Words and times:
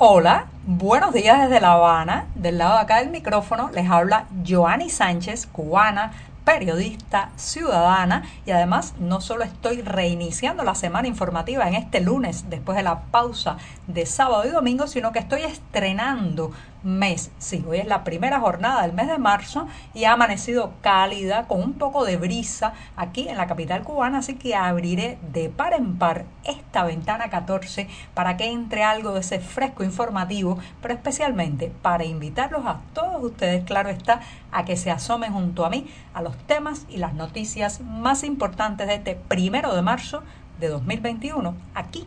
Hola, 0.00 0.46
buenos 0.64 1.12
días 1.12 1.40
desde 1.40 1.60
La 1.60 1.72
Habana. 1.72 2.26
Del 2.36 2.58
lado 2.58 2.74
de 2.74 2.82
acá 2.82 2.98
del 2.98 3.10
micrófono 3.10 3.68
les 3.74 3.90
habla 3.90 4.26
Joanny 4.46 4.90
Sánchez, 4.90 5.48
cubana, 5.50 6.12
periodista, 6.44 7.30
ciudadana 7.34 8.22
y 8.46 8.52
además 8.52 8.94
no 9.00 9.20
solo 9.20 9.42
estoy 9.42 9.82
reiniciando 9.82 10.62
la 10.62 10.76
semana 10.76 11.08
informativa 11.08 11.66
en 11.66 11.74
este 11.74 12.00
lunes 12.00 12.48
después 12.48 12.76
de 12.76 12.84
la 12.84 13.00
pausa 13.10 13.56
de 13.88 14.06
sábado 14.06 14.46
y 14.46 14.50
domingo, 14.50 14.86
sino 14.86 15.10
que 15.10 15.18
estoy 15.18 15.42
estrenando 15.42 16.52
mes. 16.82 17.30
Sí, 17.38 17.64
hoy 17.68 17.78
es 17.78 17.86
la 17.86 18.04
primera 18.04 18.40
jornada 18.40 18.82
del 18.82 18.92
mes 18.92 19.08
de 19.08 19.18
marzo 19.18 19.66
y 19.94 20.04
ha 20.04 20.12
amanecido 20.12 20.72
cálida 20.80 21.46
con 21.46 21.62
un 21.62 21.72
poco 21.74 22.04
de 22.04 22.16
brisa 22.16 22.72
aquí 22.96 23.28
en 23.28 23.36
la 23.36 23.46
capital 23.46 23.82
cubana, 23.82 24.18
así 24.18 24.34
que 24.34 24.54
abriré 24.54 25.18
de 25.32 25.48
par 25.48 25.74
en 25.74 25.98
par 25.98 26.24
esta 26.44 26.84
ventana 26.84 27.30
14 27.30 27.88
para 28.14 28.36
que 28.36 28.50
entre 28.50 28.84
algo 28.84 29.12
de 29.14 29.20
ese 29.20 29.40
fresco 29.40 29.84
informativo, 29.84 30.58
pero 30.80 30.94
especialmente 30.94 31.72
para 31.82 32.04
invitarlos 32.04 32.64
a 32.66 32.80
todos 32.94 33.22
ustedes, 33.22 33.64
claro 33.64 33.88
está, 33.88 34.20
a 34.52 34.64
que 34.64 34.76
se 34.76 34.90
asomen 34.90 35.32
junto 35.32 35.64
a 35.64 35.70
mí 35.70 35.86
a 36.14 36.22
los 36.22 36.36
temas 36.46 36.86
y 36.88 36.98
las 36.98 37.14
noticias 37.14 37.80
más 37.80 38.22
importantes 38.22 38.86
de 38.86 38.94
este 38.94 39.14
primero 39.16 39.74
de 39.74 39.82
marzo 39.82 40.22
de 40.60 40.68
2021 40.68 41.54
aquí 41.74 42.06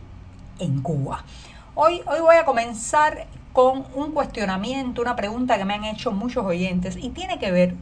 en 0.58 0.80
Cuba. 0.82 1.24
Hoy, 1.74 2.02
hoy 2.06 2.20
voy 2.20 2.36
a 2.36 2.44
comenzar 2.44 3.26
con 3.52 3.84
un 3.94 4.12
cuestionamiento, 4.12 5.02
una 5.02 5.16
pregunta 5.16 5.58
que 5.58 5.64
me 5.64 5.74
han 5.74 5.84
hecho 5.84 6.12
muchos 6.12 6.44
oyentes 6.44 6.96
y 6.96 7.10
tiene 7.10 7.38
que 7.38 7.50
ver 7.50 7.74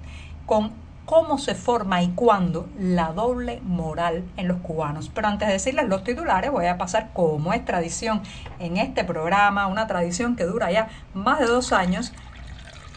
con 0.46 0.72
cómo 1.04 1.38
se 1.38 1.54
forma 1.54 2.02
y 2.02 2.08
cuándo 2.10 2.68
la 2.78 3.12
doble 3.12 3.60
moral 3.64 4.24
en 4.36 4.46
los 4.46 4.58
cubanos. 4.58 5.10
Pero 5.12 5.28
antes 5.28 5.48
de 5.48 5.54
decirles 5.54 5.88
los 5.88 6.04
titulares, 6.04 6.52
voy 6.52 6.66
a 6.66 6.78
pasar 6.78 7.10
como 7.12 7.52
es 7.52 7.64
tradición 7.64 8.22
en 8.60 8.76
este 8.76 9.04
programa, 9.04 9.66
una 9.66 9.86
tradición 9.86 10.36
que 10.36 10.44
dura 10.44 10.70
ya 10.70 10.88
más 11.14 11.40
de 11.40 11.46
dos 11.46 11.72
años, 11.72 12.12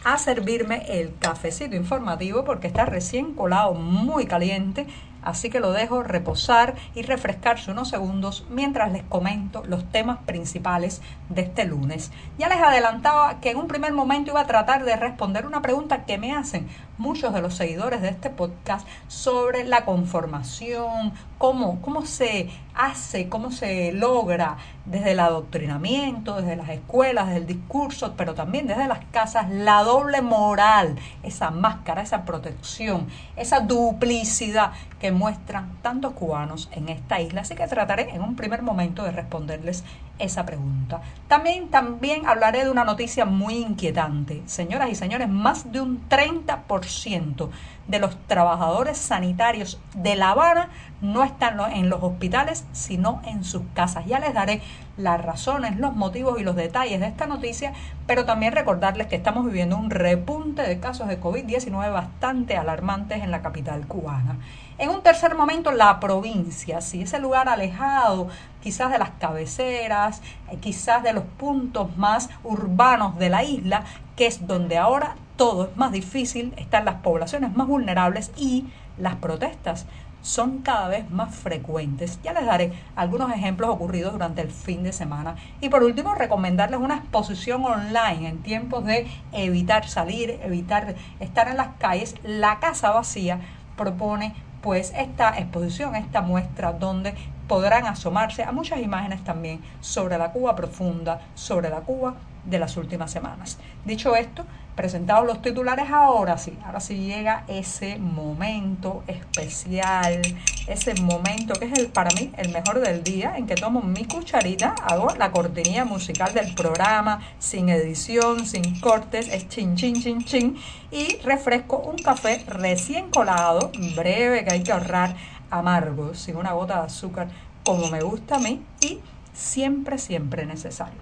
a 0.04 0.18
servirme 0.18 0.84
el 1.00 1.16
cafecito 1.18 1.74
informativo 1.74 2.44
porque 2.44 2.66
está 2.66 2.84
recién 2.84 3.34
colado, 3.34 3.74
muy 3.74 4.26
caliente 4.26 4.86
así 5.24 5.50
que 5.50 5.60
lo 5.60 5.72
dejo 5.72 6.02
reposar 6.02 6.74
y 6.94 7.02
refrescarse 7.02 7.70
unos 7.70 7.88
segundos 7.88 8.46
mientras 8.50 8.92
les 8.92 9.02
comento 9.02 9.62
los 9.66 9.90
temas 9.90 10.18
principales 10.26 11.02
de 11.28 11.42
este 11.42 11.64
lunes. 11.64 12.12
Ya 12.38 12.48
les 12.48 12.58
adelantaba 12.58 13.40
que 13.40 13.50
en 13.50 13.58
un 13.58 13.68
primer 13.68 13.92
momento 13.92 14.30
iba 14.30 14.40
a 14.40 14.46
tratar 14.46 14.84
de 14.84 14.96
responder 14.96 15.46
una 15.46 15.62
pregunta 15.62 16.04
que 16.04 16.18
me 16.18 16.32
hacen 16.32 16.68
muchos 16.98 17.34
de 17.34 17.42
los 17.42 17.54
seguidores 17.54 18.02
de 18.02 18.08
este 18.08 18.30
podcast 18.30 18.86
sobre 19.08 19.64
la 19.64 19.84
conformación, 19.84 21.12
cómo, 21.38 21.80
cómo 21.80 22.06
se 22.06 22.50
hace, 22.74 23.28
cómo 23.28 23.50
se 23.50 23.92
logra 23.92 24.56
desde 24.84 25.12
el 25.12 25.20
adoctrinamiento, 25.20 26.40
desde 26.40 26.56
las 26.56 26.68
escuelas, 26.68 27.26
desde 27.26 27.40
el 27.40 27.46
discurso, 27.46 28.14
pero 28.16 28.34
también 28.34 28.66
desde 28.66 28.86
las 28.86 29.04
casas, 29.06 29.50
la 29.50 29.82
doble 29.82 30.22
moral, 30.22 30.96
esa 31.22 31.50
máscara, 31.50 32.02
esa 32.02 32.24
protección, 32.24 33.06
esa 33.36 33.60
duplicidad 33.60 34.72
que 35.00 35.12
muestran 35.12 35.78
tantos 35.82 36.12
cubanos 36.12 36.68
en 36.72 36.88
esta 36.88 37.20
isla. 37.20 37.42
Así 37.42 37.54
que 37.54 37.66
trataré 37.66 38.10
en 38.10 38.22
un 38.22 38.36
primer 38.36 38.62
momento 38.62 39.04
de 39.04 39.12
responderles 39.12 39.84
esa 40.18 40.46
pregunta. 40.46 41.02
También, 41.28 41.68
también 41.68 42.26
hablaré 42.26 42.64
de 42.64 42.70
una 42.70 42.84
noticia 42.84 43.24
muy 43.24 43.56
inquietante. 43.56 44.42
Señoras 44.46 44.90
y 44.90 44.94
señores, 44.94 45.28
más 45.28 45.72
de 45.72 45.80
un 45.80 46.08
30% 46.08 47.50
de 47.88 47.98
los 47.98 48.16
trabajadores 48.26 48.96
sanitarios 48.96 49.80
de 49.94 50.16
La 50.16 50.30
Habana 50.30 50.70
no 51.00 51.22
están 51.22 51.60
en 51.72 51.90
los 51.90 52.02
hospitales, 52.02 52.64
sino 52.72 53.20
en 53.24 53.44
sus 53.44 53.62
casas. 53.74 54.06
Ya 54.06 54.18
les 54.18 54.34
daré 54.34 54.62
las 54.96 55.24
razones, 55.24 55.76
los 55.76 55.94
motivos 55.94 56.40
y 56.40 56.44
los 56.44 56.56
detalles 56.56 57.00
de 57.00 57.06
esta 57.06 57.26
noticia, 57.26 57.72
pero 58.06 58.24
también 58.24 58.52
recordarles 58.52 59.06
que 59.06 59.16
estamos 59.16 59.44
viviendo 59.44 59.76
un 59.76 59.90
repunte 59.90 60.62
de 60.62 60.78
casos 60.78 61.08
de 61.08 61.20
COVID-19 61.20 61.92
bastante 61.92 62.56
alarmantes 62.56 63.22
en 63.22 63.30
la 63.30 63.42
capital 63.42 63.86
cubana. 63.86 64.36
En 64.78 64.90
un 64.90 65.02
tercer 65.02 65.34
momento, 65.36 65.70
la 65.70 66.00
provincia, 66.00 66.80
si 66.80 67.02
ese 67.02 67.20
lugar 67.20 67.48
alejado 67.48 68.28
quizás 68.62 68.90
de 68.90 68.98
las 68.98 69.10
cabeceras, 69.20 70.20
eh, 70.50 70.56
quizás 70.60 71.02
de 71.02 71.12
los 71.12 71.24
puntos 71.24 71.96
más 71.96 72.30
urbanos 72.42 73.18
de 73.18 73.28
la 73.28 73.44
isla, 73.44 73.84
que 74.16 74.26
es 74.26 74.46
donde 74.46 74.78
ahora 74.78 75.16
todo 75.36 75.64
es 75.64 75.76
más 75.76 75.92
difícil, 75.92 76.54
están 76.56 76.84
las 76.84 76.96
poblaciones 76.96 77.54
más 77.54 77.66
vulnerables 77.66 78.32
y 78.36 78.66
las 78.98 79.16
protestas 79.16 79.86
son 80.24 80.60
cada 80.60 80.88
vez 80.88 81.10
más 81.10 81.34
frecuentes. 81.34 82.18
Ya 82.22 82.32
les 82.32 82.46
daré 82.46 82.72
algunos 82.96 83.30
ejemplos 83.30 83.68
ocurridos 83.68 84.14
durante 84.14 84.40
el 84.40 84.50
fin 84.50 84.82
de 84.82 84.92
semana. 84.92 85.36
Y 85.60 85.68
por 85.68 85.84
último, 85.84 86.14
recomendarles 86.14 86.80
una 86.80 86.96
exposición 86.96 87.62
online 87.64 88.28
en 88.28 88.42
tiempos 88.42 88.86
de 88.86 89.06
evitar 89.32 89.86
salir, 89.86 90.40
evitar 90.42 90.94
estar 91.20 91.48
en 91.48 91.58
las 91.58 91.76
calles. 91.78 92.14
La 92.24 92.58
Casa 92.58 92.90
Vacía 92.90 93.38
propone 93.76 94.34
pues 94.62 94.94
esta 94.96 95.38
exposición, 95.38 95.94
esta 95.94 96.22
muestra 96.22 96.72
donde 96.72 97.14
podrán 97.46 97.84
asomarse 97.84 98.42
a 98.44 98.52
muchas 98.52 98.80
imágenes 98.80 99.22
también 99.22 99.60
sobre 99.82 100.16
la 100.16 100.32
Cuba 100.32 100.56
profunda, 100.56 101.20
sobre 101.34 101.68
la 101.68 101.80
Cuba 101.80 102.14
de 102.44 102.58
las 102.58 102.76
últimas 102.76 103.10
semanas. 103.10 103.58
Dicho 103.84 104.16
esto, 104.16 104.44
presentados 104.74 105.26
los 105.26 105.40
titulares, 105.40 105.88
ahora 105.90 106.36
sí, 106.36 106.58
ahora 106.64 106.80
sí 106.80 106.96
llega 106.96 107.44
ese 107.48 107.98
momento 107.98 109.04
especial, 109.06 110.20
ese 110.66 110.94
momento 111.00 111.54
que 111.54 111.66
es 111.66 111.78
el 111.78 111.88
para 111.88 112.10
mí 112.10 112.32
el 112.36 112.50
mejor 112.50 112.80
del 112.80 113.04
día, 113.04 113.34
en 113.36 113.46
que 113.46 113.54
tomo 113.54 113.82
mi 113.82 114.04
cucharita, 114.04 114.74
hago 114.82 115.14
la 115.16 115.30
cortinilla 115.30 115.84
musical 115.84 116.34
del 116.34 116.54
programa, 116.54 117.20
sin 117.38 117.68
edición, 117.68 118.46
sin 118.46 118.80
cortes, 118.80 119.28
es 119.28 119.48
chin, 119.48 119.76
chin, 119.76 120.00
chin, 120.00 120.24
chin, 120.24 120.56
y 120.90 121.18
refresco 121.18 121.78
un 121.78 121.96
café 121.96 122.44
recién 122.46 123.10
colado, 123.10 123.70
breve, 123.94 124.44
que 124.44 124.54
hay 124.54 124.62
que 124.62 124.72
ahorrar, 124.72 125.14
amargo, 125.50 126.14
sin 126.14 126.36
una 126.36 126.52
gota 126.52 126.80
de 126.80 126.86
azúcar, 126.86 127.28
como 127.64 127.88
me 127.88 128.00
gusta 128.00 128.36
a 128.36 128.38
mí, 128.40 128.60
y 128.80 128.98
siempre, 129.32 129.98
siempre 129.98 130.46
necesario. 130.46 130.98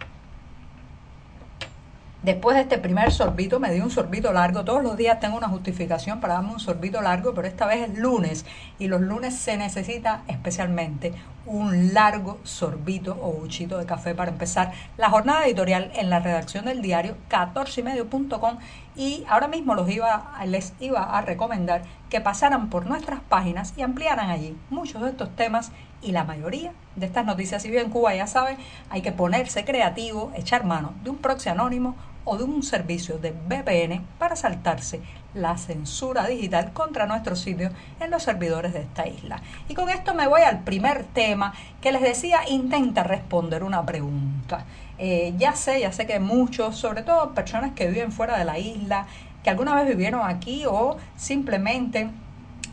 Después 2.23 2.55
de 2.55 2.63
este 2.63 2.79
primer 2.79 3.11
sorbito 3.11 3.59
me 3.59 3.73
di 3.73 3.81
un 3.81 3.91
sorbito 3.91 4.33
largo. 4.33 4.65
Todos 4.65 4.81
los 4.81 4.97
días 4.97 5.19
tengo 5.19 5.37
una 5.37 5.49
justificación 5.49 6.21
para 6.21 6.35
darme 6.35 6.53
un 6.53 6.61
sorbito 6.61 7.01
largo, 7.03 7.35
pero 7.35 7.49
esta 7.49 7.67
vez 7.67 7.91
es 7.91 7.99
lunes 7.99 8.47
y 8.79 8.87
los 8.87 9.01
lunes 9.01 9.35
se 9.35 9.57
necesita 9.57 10.23
especialmente 10.29 11.13
un 11.47 11.95
largo 11.95 12.39
sorbito 12.45 13.19
o 13.21 13.33
buchito 13.33 13.77
de 13.77 13.87
café 13.87 14.15
para 14.15 14.31
empezar 14.31 14.71
la 14.97 15.11
jornada 15.11 15.45
editorial 15.47 15.91
en 15.97 16.11
la 16.11 16.21
redacción 16.21 16.67
del 16.67 16.81
diario 16.81 17.17
14ymedio.com 17.29 18.59
y 18.95 19.25
ahora 19.29 19.49
mismo 19.49 19.75
los 19.75 19.91
iba, 19.91 20.33
les 20.47 20.75
iba 20.79 21.03
a 21.19 21.23
recomendar 21.23 21.83
que 22.09 22.21
pasaran 22.21 22.71
por 22.71 22.87
nuestras 22.87 23.19
páginas 23.23 23.75
y 23.77 23.83
ampliaran 23.83 24.31
allí 24.31 24.57
muchos 24.71 25.03
de 25.03 25.09
estos 25.09 25.35
temas 25.35 25.73
y 26.01 26.13
la 26.13 26.23
mayoría 26.23 26.73
de 26.95 27.07
estas 27.07 27.25
noticias. 27.25 27.63
Si 27.63 27.69
vive 27.69 27.81
en 27.81 27.91
Cuba, 27.91 28.15
ya 28.15 28.29
saben, 28.29 28.59
hay 28.91 29.03
que 29.03 29.11
ponerse 29.11 29.65
creativo, 29.65 30.31
echar 30.37 30.65
mano 30.65 30.95
de 31.03 31.11
un 31.11 31.17
proxy 31.17 31.49
anónimo 31.49 31.97
o 32.25 32.37
de 32.37 32.45
un 32.45 32.63
servicio 32.63 33.19
de 33.19 33.33
VPN 33.33 34.05
para 34.19 34.37
saltarse 34.37 35.01
la 35.35 35.57
censura 35.57 36.27
digital 36.27 36.73
contra 36.73 37.07
nuestro 37.07 37.37
sitio 37.37 37.71
en 38.01 38.11
los 38.11 38.23
servidores 38.23 38.73
de 38.73 38.81
esta 38.81 39.07
isla. 39.07 39.41
Y 39.69 39.75
con 39.75 39.89
esto 39.89 40.15
me 40.15 40.27
voy 40.27 40.43
al 40.43 40.61
primer 40.61 41.05
tema 41.05 41.55
que 41.81 41.93
les 41.93 42.03
decía, 42.03 42.41
intenta 42.49 43.03
responder 43.03 43.65
una 43.65 43.85
pregunta. 43.85 44.65
Eh, 44.99 45.35
ya 45.39 45.55
sé, 45.55 45.81
ya 45.81 45.93
sé 45.93 46.07
que 46.07 46.21
muchos, 46.21 46.77
sobre 46.77 47.03
todo 47.03 47.33
personas 47.33 47.73
que 47.73 47.89
viven 47.89 48.13
fuera 48.13 48.39
de 48.39 48.45
la 48.45 48.59
isla, 48.59 49.07
que 49.43 49.51
alguna 49.51 49.75
vez 49.75 49.89
vivieron 49.89 50.21
aquí 50.25 50.65
o 50.67 50.97
simplemente 51.17 52.11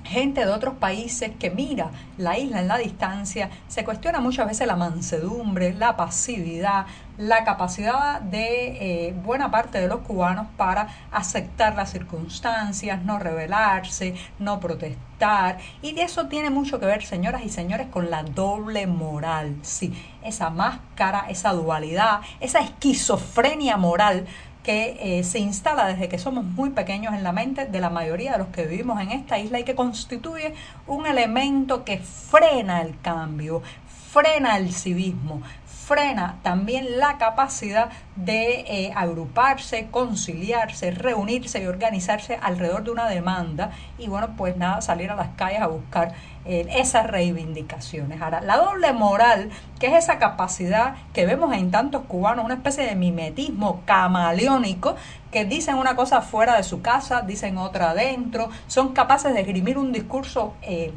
gente 0.03 0.45
de 0.45 0.51
otros 0.51 0.75
países 0.75 1.31
que 1.39 1.49
mira 1.49 1.91
la 2.17 2.37
isla 2.37 2.59
en 2.59 2.67
la 2.67 2.77
distancia, 2.77 3.49
se 3.67 3.83
cuestiona 3.83 4.19
muchas 4.19 4.47
veces 4.47 4.67
la 4.67 4.75
mansedumbre, 4.75 5.73
la 5.73 5.96
pasividad, 5.96 6.85
la 7.17 7.43
capacidad 7.43 8.22
de 8.22 9.07
eh, 9.07 9.13
buena 9.23 9.51
parte 9.51 9.79
de 9.79 9.87
los 9.87 9.99
cubanos 9.99 10.47
para 10.57 10.87
aceptar 11.11 11.75
las 11.75 11.91
circunstancias, 11.91 13.03
no 13.03 13.19
rebelarse, 13.19 14.16
no 14.40 14.59
protestar. 14.59 15.57
Y 15.81 15.99
eso 15.99 16.28
tiene 16.28 16.49
mucho 16.49 16.79
que 16.79 16.85
ver, 16.85 17.03
señoras 17.03 17.43
y 17.43 17.49
señores, 17.49 17.87
con 17.87 18.09
la 18.09 18.23
doble 18.23 18.87
moral. 18.87 19.57
Sí, 19.61 19.93
esa 20.23 20.49
máscara, 20.49 21.25
esa 21.29 21.52
dualidad, 21.52 22.22
esa 22.40 22.59
esquizofrenia 22.59 23.78
moral 23.78 24.25
que 24.69 24.97
eh, 25.01 25.23
se 25.23 25.39
instala 25.39 25.87
desde 25.87 26.09
que 26.09 26.19
somos 26.19 26.45
muy 26.45 26.69
pequeños 26.69 27.16
en 27.16 27.23
la 27.23 27.31
mente 27.31 27.66
de 27.66 27.81
la 27.81 27.89
mayoría 27.89 28.33
de 28.33 28.37
los 28.37 28.49
que 28.49 28.67
vivimos 28.67 29.01
en 29.01 29.09
esta 29.09 29.39
isla 29.39 29.59
y 29.59 29.63
que 29.63 29.73
constituye 29.73 30.53
un 30.85 31.07
elemento 31.07 31.83
que 31.83 31.97
frena 31.97 32.83
el 32.83 32.95
cambio, 33.01 33.63
frena 34.11 34.57
el 34.57 34.71
civismo, 34.71 35.41
frena 35.90 36.38
también 36.44 37.00
la 37.00 37.18
capacidad 37.18 37.90
de 38.16 38.59
eh, 38.59 38.94
agruparse, 38.96 39.88
conciliarse, 39.90 40.91
reunirse 40.91 41.64
y 41.64 41.66
organizarse 41.66 42.38
alrededor 42.44 42.84
de 42.84 42.91
una 42.91 43.09
demanda 43.09 43.72
y 43.97 44.08
bueno, 44.08 44.30
pues 44.38 44.56
nada, 44.56 44.82
salir 44.82 45.09
a 45.09 45.16
las 45.16 45.30
calles 45.30 45.62
a 45.62 45.68
buscar 45.68 46.14
eh, 46.46 46.68
esas 46.76 47.08
reivindicaciones. 47.08 48.22
Ahora, 48.22 48.40
la 48.41 48.58
doble 48.58 48.94
moral, 48.94 49.50
que 49.80 49.88
es 49.88 49.94
esa 50.03 50.20
capacidad 50.20 50.94
que 51.12 51.26
vemos 51.26 51.56
en 51.56 51.72
tantos 51.72 52.03
cubanos, 52.03 52.46
una 52.46 52.53
especie 52.53 52.86
de 52.86 52.94
mimetismo 52.96 53.82
camaleónico, 53.86 54.96
que 55.32 55.46
dicen 55.46 55.76
una 55.76 55.96
cosa 55.96 56.22
fuera 56.22 56.56
de 56.56 56.64
su 56.64 56.84
casa, 56.84 57.24
dicen 57.24 57.58
otra 57.58 57.91
adentro, 57.91 58.50
son 58.68 58.94
capaces 58.94 59.34
de 59.34 59.41
esgrimir 59.41 59.80
un 59.80 59.91
discurso 59.91 60.53
eh, 60.62 60.94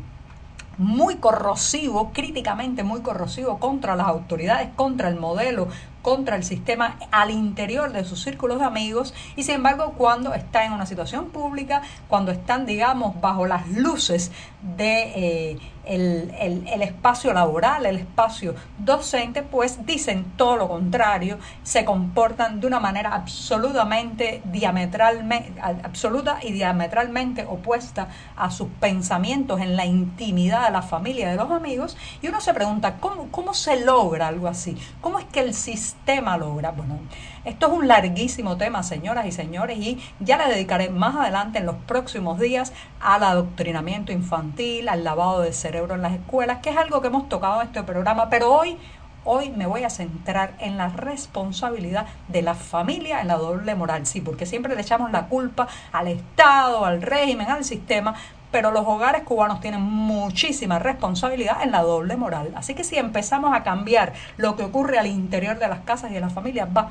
muy 0.79 1.17
corrosivo, 1.17 2.13
críticamente 2.13 2.83
muy 2.83 3.01
corrosivo 3.01 3.59
contra 3.59 3.97
las 3.97 4.07
autoridades, 4.07 4.71
contra 4.75 5.09
el 5.09 5.17
modelo, 5.17 5.69
contra 6.03 6.37
el 6.37 6.45
sistema 6.45 6.97
al 7.11 7.31
interior 7.31 7.93
de 7.93 8.05
sus 8.05 8.23
círculos 8.23 8.59
de 8.59 8.65
amigos. 8.65 9.15
Y 9.37 9.45
sin 9.45 9.57
embargo 9.57 9.95
cuando 9.97 10.35
está 10.35 10.65
en 10.65 10.73
una 10.73 10.87
situación 10.87 11.31
pública, 11.31 11.83
cuando 12.09 12.33
están 12.33 12.67
digamos 12.67 13.21
bajo 13.21 13.47
las 13.47 13.69
luces 13.69 14.33
de 14.77 15.13
eh, 15.15 15.59
el, 15.85 16.83
espacio 16.83 17.33
laboral, 17.33 17.87
el 17.87 17.97
espacio 17.97 18.55
docente, 18.79 19.43
pues 19.43 19.85
dicen 19.85 20.33
todo 20.37 20.57
lo 20.57 20.69
contrario, 20.69 21.39
se 21.63 21.85
comportan 21.85 22.61
de 22.61 22.67
una 22.67 22.81
manera 22.81 23.15
absolutamente 23.15 24.43
diametralmente, 24.45 25.61
absoluta 25.61 26.39
y 26.43 26.53
diametralmente 26.53 27.45
opuesta 27.45 28.09
a 28.37 28.51
sus 28.51 28.69
pensamientos 28.81 29.61
en 29.61 29.77
la 29.77 29.87
intimidad 29.87 30.67
de 30.67 30.73
la 30.73 30.83
familia, 30.83 31.31
de 31.31 31.37
los 31.37 31.51
amigos, 31.51 31.97
y 32.21 32.29
uno 32.29 32.41
se 32.41 32.55
pregunta, 32.55 32.99
¿cómo, 33.01 33.29
cómo 33.31 33.55
se 33.55 33.85
logra 33.85 34.29
algo 34.29 34.49
así? 34.49 34.77
¿Cómo 35.01 35.19
es 35.19 35.25
que 35.27 35.41
el 35.41 35.55
sistema 35.55 36.37
logra? 36.37 36.71
Bueno, 36.71 36.99
esto 37.45 37.67
es 37.67 37.73
un 37.73 37.89
larguísimo 37.89 38.57
tema, 38.57 38.83
señoras 38.83 39.27
y 39.27 39.33
señores, 39.33 39.79
y 39.79 40.01
ya 40.21 40.39
le 40.39 40.53
dedicaré 40.53 40.91
más 40.91 41.17
adelante 41.17 41.59
en 41.59 41.67
los 41.67 41.77
próximos 41.87 42.39
días 42.39 42.73
al 43.01 43.23
adoctrinamiento 43.25 44.13
infantil, 44.13 44.89
al 44.89 45.05
lavado 45.05 45.41
de 45.41 45.53
cerebro 45.53 45.95
en 45.95 46.03
las 46.03 46.13
escuelas, 46.13 46.59
que 46.59 46.71
es 46.71 46.77
algo 46.77 47.01
que 47.01 47.09
hemos 47.09 47.29
tocado 47.29 47.61
en 47.61 47.69
este 47.69 47.83
programa, 47.83 48.31
pero 48.31 48.53
hoy 48.53 48.77
Hoy 49.25 49.51
me 49.51 49.67
voy 49.67 49.85
a 49.85 49.91
centrar 49.91 50.55
en 50.59 50.77
la 50.77 50.89
responsabilidad 50.89 52.07
de 52.27 52.43
la 52.43 52.55
familia 52.57 53.21
en 53.21 53.29
la 53.29 53.37
doble 53.37 53.77
moral, 53.77 54.05
sí, 54.05 54.21
porque 54.21 54.47
siempre 54.47 54.75
le 54.75 54.83
echamos 54.83 55.13
la 55.13 55.29
culpa 55.29 55.69
al 55.93 56.09
Estado, 56.09 56.85
al 56.85 57.01
régimen, 57.01 57.49
al 57.49 57.63
sistema, 57.63 58.17
pero 58.51 58.73
los 58.73 58.85
hogares 58.85 59.23
cubanos 59.23 59.61
tienen 59.61 59.81
muchísima 59.81 60.81
responsabilidad 60.81 61.63
en 61.63 61.71
la 61.71 61.83
doble 61.83 62.17
moral. 62.17 62.53
Así 62.57 62.75
que 62.75 62.83
si 62.83 62.99
empezamos 62.99 63.55
a 63.55 63.63
cambiar 63.63 64.13
lo 64.39 64.57
que 64.57 64.65
ocurre 64.65 64.99
al 64.99 65.07
interior 65.07 65.57
de 65.61 65.69
las 65.69 65.81
casas 65.81 66.11
y 66.11 66.15
de 66.15 66.21
las 66.21 66.33
familias, 66.33 66.69
va 66.77 66.91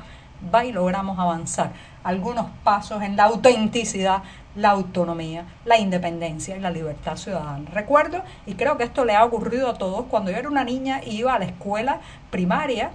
va 0.52 0.64
y 0.64 0.72
logramos 0.72 1.18
avanzar 1.18 1.72
algunos 2.04 2.46
pasos 2.64 3.02
en 3.02 3.16
la 3.16 3.24
autenticidad, 3.24 4.22
la 4.54 4.70
autonomía, 4.70 5.46
la 5.64 5.78
independencia 5.78 6.56
y 6.56 6.60
la 6.60 6.70
libertad 6.70 7.16
ciudadana. 7.16 7.68
Recuerdo, 7.72 8.22
y 8.46 8.54
creo 8.54 8.76
que 8.76 8.84
esto 8.84 9.04
le 9.04 9.14
ha 9.14 9.24
ocurrido 9.24 9.68
a 9.68 9.74
todos, 9.74 10.06
cuando 10.06 10.30
yo 10.30 10.36
era 10.36 10.48
una 10.48 10.64
niña 10.64 11.00
iba 11.04 11.34
a 11.34 11.38
la 11.38 11.46
escuela 11.46 12.00
primaria, 12.30 12.90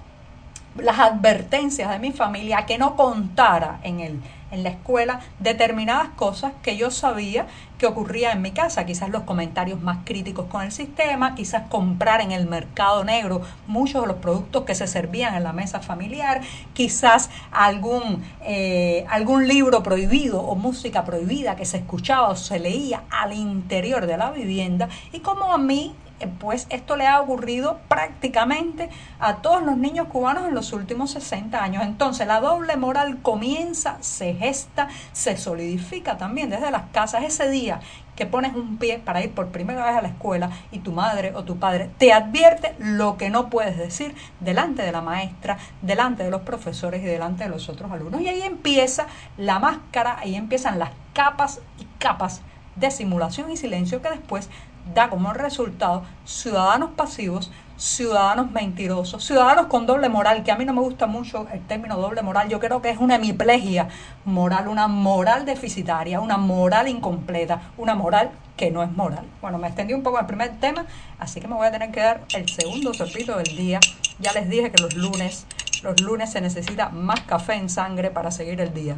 las 0.81 0.99
advertencias 0.99 1.89
de 1.89 1.99
mi 1.99 2.11
familia 2.11 2.65
que 2.65 2.77
no 2.77 2.95
contara 2.95 3.79
en 3.83 3.99
el 3.99 4.21
en 4.51 4.63
la 4.63 4.69
escuela 4.69 5.19
determinadas 5.39 6.09
cosas 6.09 6.53
que 6.61 6.77
yo 6.77 6.91
sabía 6.91 7.47
que 7.77 7.85
ocurría 7.85 8.31
en 8.31 8.41
mi 8.41 8.51
casa, 8.51 8.85
quizás 8.85 9.09
los 9.09 9.23
comentarios 9.23 9.81
más 9.81 9.99
críticos 10.03 10.47
con 10.47 10.63
el 10.63 10.71
sistema, 10.71 11.35
quizás 11.35 11.67
comprar 11.69 12.21
en 12.21 12.31
el 12.31 12.47
mercado 12.47 13.03
negro 13.03 13.41
muchos 13.67 14.01
de 14.01 14.07
los 14.07 14.17
productos 14.17 14.63
que 14.63 14.73
se 14.73 14.87
servían 14.87 15.35
en 15.35 15.43
la 15.43 15.53
mesa 15.53 15.79
familiar, 15.79 16.41
quizás 16.73 17.29
algún, 17.51 18.23
eh, 18.41 19.05
algún 19.09 19.47
libro 19.47 19.83
prohibido 19.83 20.41
o 20.41 20.55
música 20.55 21.05
prohibida 21.05 21.55
que 21.55 21.65
se 21.65 21.77
escuchaba 21.77 22.29
o 22.29 22.35
se 22.35 22.57
leía 22.57 23.03
al 23.11 23.33
interior 23.33 24.07
de 24.07 24.17
la 24.17 24.31
vivienda. 24.31 24.89
Y 25.11 25.19
como 25.19 25.53
a 25.53 25.59
mí 25.59 25.93
pues 26.39 26.65
esto 26.69 26.95
le 26.95 27.05
ha 27.05 27.21
ocurrido 27.21 27.79
prácticamente 27.87 28.89
a 29.19 29.37
todos 29.37 29.61
los 29.61 29.77
niños 29.77 30.07
cubanos 30.07 30.47
en 30.47 30.55
los 30.55 30.73
últimos 30.73 31.11
60 31.11 31.63
años. 31.63 31.83
Entonces 31.83 32.25
la 32.25 32.39
doble 32.39 32.75
moral 32.77 33.19
comienza, 33.21 33.97
se 34.01 34.33
gesta, 34.33 34.87
se 35.11 35.37
solidifica 35.37 36.17
también 36.17 36.49
desde 36.49 36.71
las 36.71 36.83
casas 36.91 37.23
ese 37.23 37.49
día 37.49 37.81
que 38.15 38.25
pones 38.25 38.55
un 38.55 38.77
pie 38.77 38.97
para 38.97 39.23
ir 39.23 39.31
por 39.31 39.49
primera 39.49 39.85
vez 39.85 39.95
a 39.95 40.01
la 40.01 40.07
escuela 40.07 40.49
y 40.71 40.79
tu 40.79 40.91
madre 40.91 41.33
o 41.35 41.43
tu 41.43 41.57
padre 41.57 41.91
te 41.99 42.11
advierte 42.11 42.73
lo 42.79 43.15
que 43.15 43.29
no 43.29 43.49
puedes 43.49 43.77
decir 43.77 44.15
delante 44.39 44.81
de 44.81 44.91
la 44.91 45.01
maestra, 45.01 45.59
delante 45.83 46.23
de 46.23 46.31
los 46.31 46.41
profesores 46.41 47.03
y 47.03 47.05
delante 47.05 47.43
de 47.43 47.49
los 47.49 47.69
otros 47.69 47.91
alumnos. 47.91 48.21
Y 48.21 48.27
ahí 48.27 48.41
empieza 48.41 49.05
la 49.37 49.59
máscara, 49.59 50.17
ahí 50.19 50.35
empiezan 50.35 50.79
las 50.79 50.89
capas 51.13 51.61
y 51.79 51.85
capas 51.99 52.41
de 52.75 52.91
simulación 52.91 53.51
y 53.51 53.57
silencio 53.57 54.01
que 54.01 54.09
después 54.09 54.49
da 54.93 55.09
como 55.09 55.33
resultado 55.33 56.03
ciudadanos 56.25 56.91
pasivos, 56.91 57.51
ciudadanos 57.77 58.51
mentirosos, 58.51 59.23
ciudadanos 59.23 59.67
con 59.67 59.85
doble 59.85 60.09
moral, 60.09 60.43
que 60.43 60.51
a 60.51 60.57
mí 60.57 60.65
no 60.65 60.73
me 60.73 60.81
gusta 60.81 61.05
mucho 61.05 61.47
el 61.53 61.61
término 61.61 61.97
doble 61.97 62.23
moral, 62.23 62.49
yo 62.49 62.59
creo 62.59 62.81
que 62.81 62.89
es 62.89 62.97
una 62.97 63.15
hemiplegia 63.15 63.87
moral, 64.25 64.67
una 64.67 64.87
moral 64.87 65.45
deficitaria, 65.45 66.19
una 66.19 66.37
moral 66.37 66.87
incompleta, 66.87 67.61
una 67.77 67.93
moral 67.93 68.31
que 68.55 68.71
no 68.71 68.81
es 68.81 68.91
moral. 68.91 69.25
Bueno, 69.41 69.59
me 69.59 69.67
extendí 69.67 69.93
un 69.93 70.01
poco 70.01 70.19
el 70.19 70.25
primer 70.25 70.59
tema, 70.59 70.85
así 71.19 71.39
que 71.39 71.47
me 71.47 71.55
voy 71.55 71.67
a 71.67 71.71
tener 71.71 71.91
que 71.91 71.99
dar 71.99 72.21
el 72.33 72.49
segundo 72.49 72.93
sorbito 72.93 73.37
del 73.37 73.55
día. 73.55 73.79
Ya 74.19 74.33
les 74.33 74.49
dije 74.49 74.71
que 74.71 74.81
los 74.81 74.95
lunes, 74.95 75.45
los 75.83 76.01
lunes 76.01 76.31
se 76.31 76.41
necesita 76.41 76.89
más 76.89 77.21
café 77.21 77.53
en 77.53 77.69
sangre 77.69 78.09
para 78.09 78.31
seguir 78.31 78.59
el 78.59 78.73
día. 78.73 78.95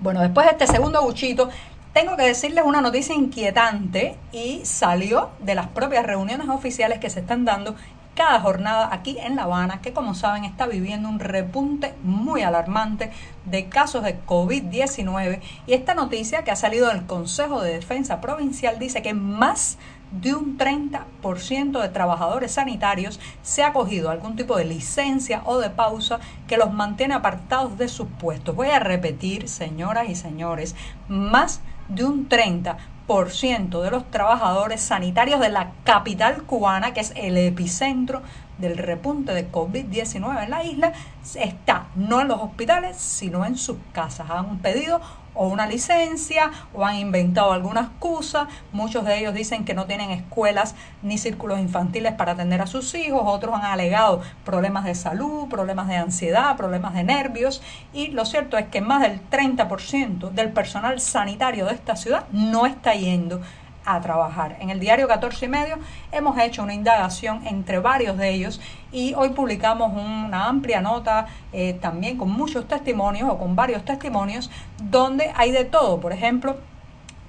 Bueno, 0.00 0.20
después 0.20 0.46
de 0.46 0.52
este 0.52 0.66
segundo 0.66 1.00
buchito, 1.02 1.48
tengo 1.96 2.14
que 2.18 2.24
decirles 2.24 2.62
una 2.66 2.82
noticia 2.82 3.14
inquietante 3.14 4.18
y 4.30 4.60
salió 4.66 5.30
de 5.40 5.54
las 5.54 5.68
propias 5.68 6.04
reuniones 6.04 6.46
oficiales 6.50 6.98
que 6.98 7.08
se 7.08 7.20
están 7.20 7.46
dando 7.46 7.74
cada 8.14 8.38
jornada 8.38 8.90
aquí 8.92 9.16
en 9.18 9.34
La 9.34 9.44
Habana, 9.44 9.80
que 9.80 9.94
como 9.94 10.14
saben 10.14 10.44
está 10.44 10.66
viviendo 10.66 11.08
un 11.08 11.20
repunte 11.20 11.94
muy 12.02 12.42
alarmante 12.42 13.12
de 13.46 13.70
casos 13.70 14.04
de 14.04 14.20
COVID-19. 14.26 15.40
Y 15.66 15.72
esta 15.72 15.94
noticia 15.94 16.44
que 16.44 16.50
ha 16.50 16.56
salido 16.56 16.88
del 16.88 17.06
Consejo 17.06 17.62
de 17.62 17.72
Defensa 17.72 18.20
Provincial 18.20 18.78
dice 18.78 19.00
que 19.00 19.14
más 19.14 19.78
de 20.12 20.34
un 20.34 20.58
30% 20.58 21.80
de 21.80 21.88
trabajadores 21.88 22.52
sanitarios 22.52 23.18
se 23.42 23.64
ha 23.64 23.72
cogido 23.72 24.10
algún 24.10 24.36
tipo 24.36 24.58
de 24.58 24.66
licencia 24.66 25.40
o 25.46 25.58
de 25.58 25.70
pausa 25.70 26.20
que 26.46 26.58
los 26.58 26.74
mantiene 26.74 27.14
apartados 27.14 27.78
de 27.78 27.88
sus 27.88 28.06
puestos. 28.20 28.54
Voy 28.54 28.68
a 28.68 28.80
repetir, 28.80 29.48
señoras 29.48 30.10
y 30.10 30.14
señores, 30.14 30.74
más 31.08 31.62
de 31.88 32.04
un 32.04 32.28
30% 32.28 33.82
de 33.82 33.90
los 33.90 34.10
trabajadores 34.10 34.80
sanitarios 34.80 35.40
de 35.40 35.48
la 35.48 35.72
capital 35.84 36.42
cubana, 36.42 36.92
que 36.92 37.00
es 37.00 37.12
el 37.16 37.36
epicentro 37.36 38.22
del 38.58 38.78
repunte 38.78 39.32
de 39.32 39.50
COVID-19 39.50 40.44
en 40.44 40.50
la 40.50 40.64
isla, 40.64 40.92
está 41.34 41.88
no 41.94 42.20
en 42.20 42.28
los 42.28 42.40
hospitales, 42.40 42.96
sino 42.96 43.44
en 43.44 43.56
sus 43.56 43.76
casas. 43.92 44.30
Han 44.30 44.58
pedido 44.58 45.00
o 45.36 45.48
una 45.48 45.66
licencia 45.66 46.50
o 46.74 46.84
han 46.84 46.96
inventado 46.96 47.52
alguna 47.52 47.82
excusa. 47.82 48.48
Muchos 48.72 49.04
de 49.04 49.18
ellos 49.18 49.34
dicen 49.34 49.64
que 49.64 49.74
no 49.74 49.86
tienen 49.86 50.10
escuelas 50.10 50.74
ni 51.02 51.18
círculos 51.18 51.60
infantiles 51.60 52.14
para 52.14 52.32
atender 52.32 52.60
a 52.62 52.66
sus 52.66 52.94
hijos. 52.94 53.22
Otros 53.24 53.54
han 53.54 53.66
alegado 53.66 54.22
problemas 54.44 54.84
de 54.84 54.94
salud, 54.94 55.48
problemas 55.48 55.88
de 55.88 55.96
ansiedad, 55.96 56.56
problemas 56.56 56.94
de 56.94 57.04
nervios. 57.04 57.62
Y 57.92 58.08
lo 58.08 58.24
cierto 58.24 58.56
es 58.56 58.66
que 58.68 58.80
más 58.80 59.02
del 59.02 59.20
30% 59.30 60.30
del 60.30 60.52
personal 60.52 61.00
sanitario 61.00 61.66
de 61.66 61.74
esta 61.74 61.96
ciudad 61.96 62.24
no 62.32 62.66
está 62.66 62.94
yendo 62.94 63.40
a 63.86 64.00
trabajar. 64.00 64.56
En 64.60 64.70
el 64.70 64.80
diario 64.80 65.08
14 65.08 65.46
y 65.46 65.48
medio 65.48 65.78
hemos 66.12 66.38
hecho 66.38 66.62
una 66.62 66.74
indagación 66.74 67.46
entre 67.46 67.78
varios 67.78 68.18
de 68.18 68.30
ellos 68.30 68.60
y 68.92 69.14
hoy 69.14 69.30
publicamos 69.30 69.92
una 69.92 70.46
amplia 70.46 70.80
nota 70.80 71.26
eh, 71.52 71.74
también 71.74 72.18
con 72.18 72.30
muchos 72.30 72.68
testimonios 72.68 73.30
o 73.30 73.38
con 73.38 73.56
varios 73.56 73.84
testimonios 73.84 74.50
donde 74.82 75.32
hay 75.36 75.52
de 75.52 75.64
todo. 75.64 76.00
Por 76.00 76.12
ejemplo, 76.12 76.56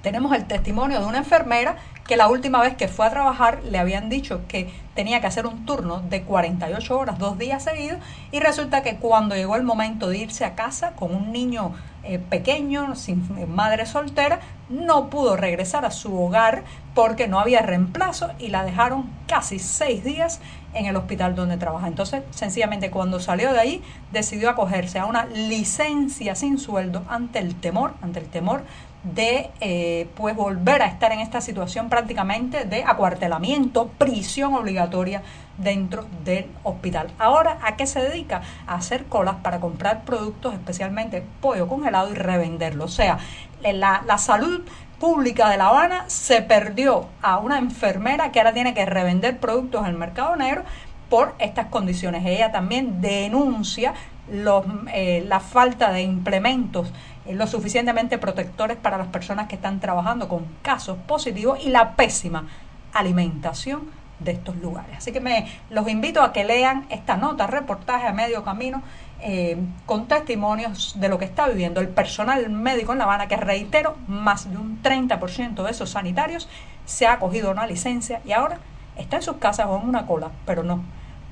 tenemos 0.02 0.32
el 0.34 0.46
testimonio 0.46 1.00
de 1.00 1.06
una 1.06 1.18
enfermera 1.18 1.76
que 2.06 2.16
la 2.16 2.28
última 2.28 2.60
vez 2.60 2.74
que 2.74 2.88
fue 2.88 3.06
a 3.06 3.10
trabajar 3.10 3.62
le 3.64 3.78
habían 3.78 4.08
dicho 4.08 4.40
que 4.48 4.72
tenía 4.94 5.20
que 5.20 5.26
hacer 5.26 5.46
un 5.46 5.66
turno 5.66 6.00
de 6.00 6.22
48 6.22 6.98
horas, 6.98 7.18
dos 7.18 7.36
días 7.36 7.64
seguidos, 7.64 7.98
y 8.32 8.40
resulta 8.40 8.82
que 8.82 8.96
cuando 8.96 9.34
llegó 9.34 9.56
el 9.56 9.62
momento 9.62 10.08
de 10.08 10.18
irse 10.18 10.44
a 10.44 10.54
casa 10.54 10.92
con 10.92 11.14
un 11.14 11.32
niño 11.32 11.74
eh, 12.04 12.18
pequeño, 12.18 12.96
sin 12.96 13.22
madre 13.54 13.84
soltera, 13.84 14.40
no 14.68 15.10
pudo 15.10 15.36
regresar 15.36 15.84
a 15.84 15.90
su 15.90 16.18
hogar 16.20 16.64
porque 16.94 17.28
no 17.28 17.38
había 17.38 17.62
reemplazo 17.62 18.30
y 18.38 18.48
la 18.48 18.64
dejaron 18.64 19.08
casi 19.26 19.58
seis 19.58 20.04
días 20.04 20.40
en 20.74 20.86
el 20.86 20.96
hospital 20.96 21.34
donde 21.34 21.56
trabaja. 21.56 21.88
Entonces, 21.88 22.22
sencillamente 22.30 22.90
cuando 22.90 23.20
salió 23.20 23.52
de 23.52 23.60
ahí, 23.60 23.82
decidió 24.12 24.50
acogerse 24.50 24.98
a 24.98 25.06
una 25.06 25.26
licencia 25.26 26.34
sin 26.34 26.58
sueldo 26.58 27.04
ante 27.08 27.38
el 27.38 27.54
temor, 27.54 27.94
ante 28.02 28.20
el 28.20 28.26
temor 28.26 28.62
de 29.02 29.50
eh, 29.60 30.08
pues 30.16 30.34
volver 30.34 30.82
a 30.82 30.86
estar 30.86 31.12
en 31.12 31.20
esta 31.20 31.40
situación 31.40 31.88
prácticamente 31.88 32.64
de 32.64 32.84
acuartelamiento, 32.84 33.88
prisión 33.96 34.54
obligatoria 34.54 35.22
dentro 35.56 36.06
del 36.24 36.46
hospital. 36.64 37.08
Ahora, 37.18 37.58
¿a 37.62 37.76
qué 37.76 37.86
se 37.86 38.00
dedica? 38.00 38.42
A 38.66 38.74
hacer 38.74 39.04
colas 39.06 39.36
para 39.36 39.60
comprar 39.60 40.04
productos, 40.04 40.54
especialmente 40.54 41.22
pollo 41.40 41.68
congelado 41.68 42.10
y 42.10 42.14
revenderlo. 42.14 42.84
O 42.84 42.88
sea, 42.88 43.18
la, 43.62 44.02
la 44.06 44.18
salud 44.18 44.62
pública 44.98 45.48
de 45.48 45.56
La 45.56 45.68
Habana 45.68 46.04
se 46.08 46.42
perdió 46.42 47.06
a 47.22 47.38
una 47.38 47.58
enfermera 47.58 48.32
que 48.32 48.40
ahora 48.40 48.52
tiene 48.52 48.74
que 48.74 48.84
revender 48.84 49.38
productos 49.38 49.82
en 49.82 49.88
el 49.88 49.96
mercado 49.96 50.34
negro 50.36 50.64
por 51.08 51.34
estas 51.38 51.66
condiciones. 51.66 52.24
Ella 52.26 52.52
también 52.52 53.00
denuncia 53.00 53.94
los, 54.30 54.64
eh, 54.92 55.24
la 55.26 55.40
falta 55.40 55.92
de 55.92 56.02
implementos 56.02 56.92
lo 57.34 57.46
suficientemente 57.46 58.18
protectores 58.18 58.76
para 58.76 58.98
las 58.98 59.08
personas 59.08 59.48
que 59.48 59.56
están 59.56 59.80
trabajando 59.80 60.28
con 60.28 60.46
casos 60.62 60.98
positivos 61.06 61.58
y 61.64 61.70
la 61.70 61.96
pésima 61.96 62.46
alimentación 62.92 63.90
de 64.18 64.32
estos 64.32 64.56
lugares. 64.56 64.96
Así 64.96 65.12
que 65.12 65.20
me 65.20 65.46
los 65.70 65.88
invito 65.88 66.22
a 66.22 66.32
que 66.32 66.44
lean 66.44 66.86
esta 66.90 67.16
nota, 67.16 67.46
reportaje 67.46 68.06
a 68.06 68.12
medio 68.12 68.42
camino, 68.44 68.82
eh, 69.20 69.56
con 69.86 70.06
testimonios 70.06 70.98
de 71.00 71.08
lo 71.08 71.18
que 71.18 71.24
está 71.24 71.48
viviendo 71.48 71.80
el 71.80 71.88
personal 71.88 72.48
médico 72.50 72.92
en 72.92 72.98
La 72.98 73.04
Habana, 73.04 73.26
que 73.28 73.36
reitero, 73.36 73.96
más 74.06 74.50
de 74.50 74.56
un 74.56 74.80
30% 74.82 75.64
de 75.64 75.70
esos 75.70 75.90
sanitarios 75.90 76.48
se 76.84 77.06
ha 77.06 77.18
cogido 77.18 77.50
una 77.50 77.66
licencia 77.66 78.20
y 78.24 78.32
ahora 78.32 78.58
está 78.96 79.16
en 79.16 79.22
sus 79.22 79.36
casas 79.36 79.66
o 79.68 79.76
en 79.76 79.88
una 79.88 80.06
cola, 80.06 80.30
pero 80.46 80.62
no, 80.62 80.82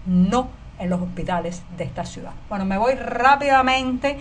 no 0.04 0.48
en 0.78 0.90
los 0.90 1.00
hospitales 1.00 1.62
de 1.76 1.84
esta 1.84 2.04
ciudad. 2.04 2.32
Bueno, 2.48 2.64
me 2.64 2.76
voy 2.76 2.94
rápidamente 2.94 4.18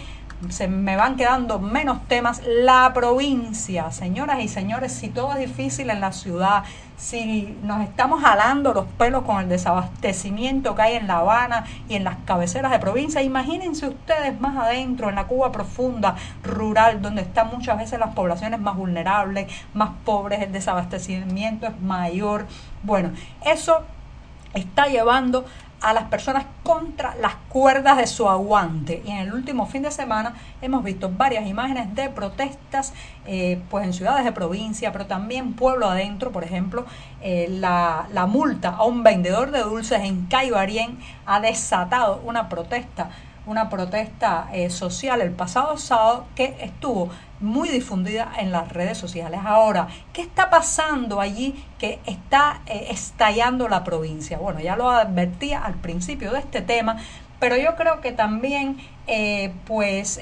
se 0.50 0.68
me 0.68 0.96
van 0.96 1.16
quedando 1.16 1.60
menos 1.60 2.08
temas. 2.08 2.42
La 2.46 2.92
provincia, 2.94 3.92
señoras 3.92 4.40
y 4.42 4.48
señores, 4.48 4.92
si 4.92 5.10
todo 5.10 5.34
es 5.34 5.40
difícil 5.40 5.90
en 5.90 6.02
la 6.02 6.12
ciudad, 6.12 6.64
si 6.98 7.58
nos 7.64 7.82
estamos 7.82 8.22
jalando 8.22 8.74
los 8.74 8.86
pelos 8.86 9.24
con 9.24 9.42
el 9.42 9.50
desabastecimiento 9.50 10.76
que 10.76 10.82
hay 10.82 10.96
en 10.96 11.08
La 11.08 11.18
Habana 11.18 11.66
y 11.90 11.96
en 11.96 12.04
las 12.04 12.18
cabeceras 12.26 12.72
de 12.72 12.80
provincia, 12.80 13.22
imagínense 13.22 13.88
ustedes 13.88 14.40
más 14.40 14.56
adentro, 14.56 15.10
en 15.10 15.16
la 15.16 15.26
Cuba 15.26 15.52
profunda, 15.52 16.16
rural, 16.44 17.02
donde 17.02 17.22
están 17.22 17.50
muchas 17.50 17.78
veces 17.78 18.00
las 18.00 18.14
poblaciones 18.14 18.60
más 18.60 18.76
vulnerables, 18.76 19.52
más 19.74 19.92
pobres, 20.06 20.42
el 20.42 20.52
desabastecimiento 20.52 21.68
es 21.68 21.82
mayor. 21.82 22.46
Bueno, 22.84 23.12
eso 23.46 23.84
está 24.54 24.88
llevando 24.88 25.46
a 25.82 25.94
las 25.94 26.06
personas 26.06 26.46
contra 26.64 27.16
las 27.16 27.36
cuerdas 27.50 27.98
de 27.98 28.08
su 28.08 28.28
aguante. 28.28 29.04
Y 29.06 29.12
en 29.12 29.18
el 29.18 29.34
último 29.34 29.66
fin 29.66 29.84
de 29.84 29.92
semana 29.92 30.34
hemos 30.62 30.84
visto 30.84 31.10
varias 31.10 31.48
imágenes 31.48 31.94
de 31.96 32.10
protestas 32.10 32.94
eh, 33.26 33.62
pues 33.70 33.86
en 33.86 33.94
ciudades 33.94 34.26
de 34.26 34.32
provincia, 34.32 34.92
pero 34.92 35.06
también 35.06 35.54
pueblo 35.54 35.90
adentro, 35.90 36.32
por 36.32 36.44
ejemplo, 36.44 36.86
eh, 37.22 37.48
la, 37.50 38.08
la, 38.12 38.26
multa 38.26 38.70
a 38.70 38.84
un 38.86 39.04
vendedor 39.04 39.52
de 39.52 39.62
dulces 39.62 40.02
en 40.02 40.26
Caibarien 40.26 40.98
ha 41.26 41.40
desatado 41.40 42.22
una 42.26 42.50
protesta 42.50 43.10
una 43.46 43.70
protesta 43.70 44.48
eh, 44.54 44.70
social 44.70 45.22
el 45.22 45.32
pasado 45.32 45.78
sábado 45.78 46.26
que 46.36 46.56
estuvo 46.62 47.10
muy 47.40 47.70
difundida 47.70 48.32
en 48.38 48.52
las 48.52 48.70
redes 48.72 48.98
sociales. 48.98 49.42
Ahora, 49.46 49.88
¿qué 50.14 50.22
está 50.22 50.50
pasando 50.50 51.20
allí 51.20 51.64
que 51.78 52.00
está 52.06 52.62
eh, 52.66 52.88
estallando 52.90 53.68
la 53.68 53.84
provincia? 53.84 54.38
Bueno, 54.38 54.60
ya 54.60 54.76
lo 54.76 54.90
advertía 54.90 55.64
al 55.64 55.76
principio 55.76 56.32
de 56.32 56.40
este 56.40 56.62
tema, 56.62 56.98
pero 57.40 57.58
yo 57.58 57.76
creo 57.76 58.02
que 58.02 58.12
también, 58.12 58.78
eh, 59.08 59.54
pues, 59.66 60.20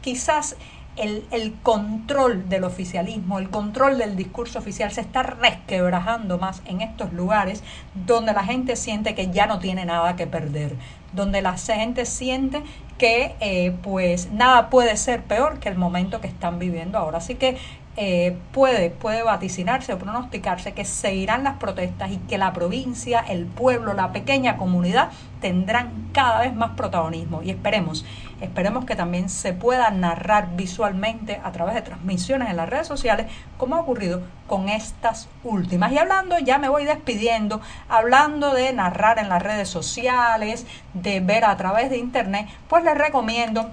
quizás 0.00 0.56
el, 0.96 1.24
el, 1.30 1.54
control 1.62 2.48
del 2.48 2.64
oficialismo, 2.64 3.38
el 3.38 3.50
control 3.50 3.98
del 3.98 4.16
discurso 4.16 4.58
oficial 4.58 4.92
se 4.92 5.00
está 5.00 5.22
resquebrajando 5.22 6.38
más 6.38 6.62
en 6.66 6.80
estos 6.80 7.12
lugares 7.12 7.62
donde 8.06 8.32
la 8.32 8.44
gente 8.44 8.76
siente 8.76 9.14
que 9.14 9.30
ya 9.30 9.46
no 9.46 9.58
tiene 9.58 9.84
nada 9.84 10.16
que 10.16 10.26
perder, 10.26 10.76
donde 11.12 11.42
la 11.42 11.56
gente 11.56 12.04
siente 12.04 12.62
que 12.98 13.34
eh, 13.40 13.74
pues 13.82 14.30
nada 14.30 14.70
puede 14.70 14.96
ser 14.96 15.22
peor 15.22 15.58
que 15.58 15.68
el 15.68 15.76
momento 15.76 16.20
que 16.20 16.28
están 16.28 16.58
viviendo 16.58 16.98
ahora. 16.98 17.18
Así 17.18 17.34
que 17.34 17.56
eh, 17.94 18.38
puede, 18.52 18.88
puede 18.88 19.22
vaticinarse 19.22 19.92
o 19.92 19.98
pronosticarse 19.98 20.72
que 20.72 20.86
seguirán 20.86 21.44
las 21.44 21.58
protestas 21.58 22.10
y 22.10 22.16
que 22.16 22.38
la 22.38 22.54
provincia, 22.54 23.20
el 23.20 23.44
pueblo, 23.44 23.92
la 23.92 24.12
pequeña 24.12 24.56
comunidad 24.56 25.10
tendrán 25.42 26.08
cada 26.12 26.40
vez 26.40 26.54
más 26.54 26.70
protagonismo. 26.70 27.42
Y 27.42 27.50
esperemos, 27.50 28.06
esperemos 28.40 28.86
que 28.86 28.96
también 28.96 29.28
se 29.28 29.52
pueda 29.52 29.90
narrar 29.90 30.56
visualmente 30.56 31.38
a 31.44 31.52
través 31.52 31.74
de 31.74 31.82
transmisiones 31.82 32.48
en 32.48 32.56
las 32.56 32.70
redes 32.70 32.86
sociales, 32.86 33.26
como 33.58 33.76
ha 33.76 33.80
ocurrido 33.80 34.22
con 34.46 34.70
estas 34.70 35.28
últimas. 35.44 35.92
Y 35.92 35.98
hablando, 35.98 36.38
ya 36.38 36.56
me 36.58 36.70
voy 36.70 36.86
despidiendo, 36.86 37.60
hablando 37.90 38.54
de 38.54 38.72
narrar 38.72 39.18
en 39.18 39.28
las 39.28 39.42
redes 39.42 39.68
sociales, 39.68 40.66
de 40.94 41.20
ver 41.20 41.44
a 41.44 41.58
través 41.58 41.90
de 41.90 41.98
internet, 41.98 42.48
pues 42.68 42.84
les 42.84 42.96
recomiendo 42.96 43.70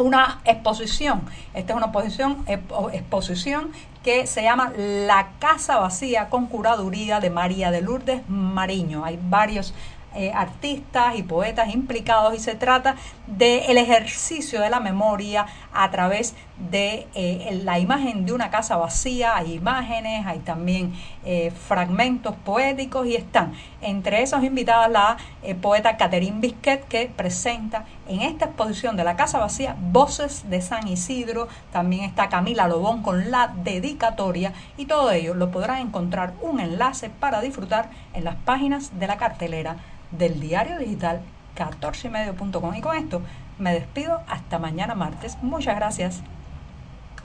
una 0.00 0.40
exposición. 0.44 1.22
Esta 1.54 1.72
es 1.72 1.76
una 1.76 1.86
exposición, 1.86 2.44
exposición 2.92 3.72
que 4.02 4.26
se 4.26 4.42
llama 4.42 4.72
La 4.76 5.32
Casa 5.38 5.78
Vacía 5.78 6.28
con 6.28 6.46
curaduría 6.46 7.20
de 7.20 7.30
María 7.30 7.70
de 7.70 7.82
Lourdes 7.82 8.22
Mariño. 8.28 9.04
Hay 9.04 9.18
varios 9.22 9.74
eh, 10.14 10.32
artistas 10.34 11.16
y 11.16 11.22
poetas 11.22 11.72
implicados 11.72 12.34
y 12.34 12.40
se 12.40 12.54
trata 12.54 12.96
del 13.26 13.78
ejercicio 13.78 14.60
de 14.60 14.68
la 14.70 14.80
memoria 14.80 15.46
a 15.72 15.90
través 15.90 16.34
de 16.70 17.06
eh, 17.14 17.60
la 17.64 17.78
imagen 17.78 18.26
de 18.26 18.32
una 18.32 18.50
casa 18.50 18.76
vacía, 18.76 19.36
hay 19.36 19.54
imágenes, 19.54 20.26
hay 20.26 20.40
también 20.40 20.92
eh, 21.24 21.50
fragmentos 21.50 22.34
poéticos 22.44 23.06
y 23.06 23.16
están 23.16 23.52
entre 23.80 24.22
esos 24.22 24.44
invitados 24.44 24.90
la 24.90 25.16
poeta 25.60 25.96
Catherine 25.96 26.40
Bisquet 26.40 26.86
que 26.86 27.10
presenta 27.14 27.84
en 28.08 28.20
esta 28.20 28.46
exposición 28.46 28.96
de 28.96 29.04
la 29.04 29.16
casa 29.16 29.38
vacía 29.38 29.76
Voces 29.80 30.48
de 30.50 30.60
San 30.60 30.88
Isidro, 30.88 31.48
también 31.72 32.04
está 32.04 32.28
Camila 32.28 32.68
Lobón 32.68 33.02
con 33.02 33.30
la 33.30 33.48
dedicatoria 33.48 34.52
y 34.76 34.86
todo 34.86 35.10
ello 35.10 35.34
lo 35.34 35.50
podrán 35.50 35.78
encontrar 35.78 36.34
un 36.40 36.60
enlace 36.60 37.10
para 37.10 37.40
disfrutar 37.40 37.90
en 38.14 38.24
las 38.24 38.36
páginas 38.36 38.98
de 38.98 39.06
la 39.06 39.16
cartelera 39.16 39.76
del 40.10 40.40
diario 40.40 40.78
digital 40.78 41.20
14medio.com. 41.56 42.74
Y 42.74 42.80
con 42.80 42.96
esto 42.96 43.22
me 43.58 43.72
despido 43.72 44.22
hasta 44.28 44.58
mañana 44.58 44.94
martes. 44.94 45.38
Muchas 45.42 45.76
gracias. 45.76 46.22